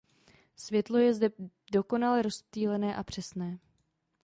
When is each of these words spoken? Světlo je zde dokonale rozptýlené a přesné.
Světlo 0.55 0.97
je 0.97 1.13
zde 1.13 1.29
dokonale 1.71 2.21
rozptýlené 2.21 2.95
a 2.95 3.03
přesné. 3.03 3.59